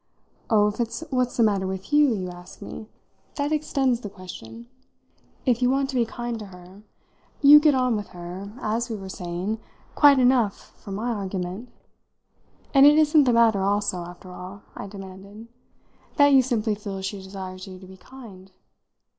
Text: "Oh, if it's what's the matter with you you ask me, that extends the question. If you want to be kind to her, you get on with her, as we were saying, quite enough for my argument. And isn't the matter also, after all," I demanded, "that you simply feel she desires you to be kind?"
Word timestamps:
"Oh, 0.49 0.65
if 0.67 0.79
it's 0.79 1.03
what's 1.11 1.37
the 1.37 1.43
matter 1.43 1.67
with 1.67 1.93
you 1.93 2.11
you 2.15 2.29
ask 2.31 2.59
me, 2.59 2.89
that 3.35 3.51
extends 3.51 3.99
the 3.99 4.09
question. 4.09 4.65
If 5.45 5.61
you 5.61 5.69
want 5.69 5.89
to 5.91 5.95
be 5.95 6.07
kind 6.07 6.39
to 6.39 6.47
her, 6.47 6.81
you 7.43 7.59
get 7.59 7.75
on 7.75 7.95
with 7.95 8.07
her, 8.07 8.51
as 8.59 8.89
we 8.89 8.95
were 8.95 9.09
saying, 9.09 9.59
quite 9.93 10.17
enough 10.17 10.73
for 10.83 10.91
my 10.91 11.11
argument. 11.11 11.69
And 12.73 12.87
isn't 12.87 13.25
the 13.25 13.31
matter 13.33 13.61
also, 13.61 13.97
after 13.97 14.31
all," 14.31 14.63
I 14.75 14.87
demanded, 14.87 15.47
"that 16.17 16.33
you 16.33 16.41
simply 16.41 16.73
feel 16.73 17.03
she 17.03 17.21
desires 17.21 17.67
you 17.67 17.77
to 17.77 17.85
be 17.85 17.97
kind?" 17.97 18.51